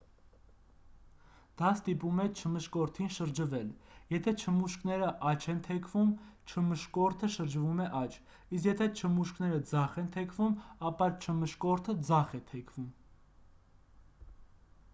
[1.61, 3.67] դա ստիպում է չմշկորդին շրջվել
[4.13, 6.13] եթե չմուշկները աջ են թեքվում
[6.53, 8.17] չմշկորդը շրջվում է աջ
[8.59, 10.57] իսկ եթե չմուշկները ձախ են թեքվում
[10.93, 12.89] ապա չմշկորդը ձախ է թեքվում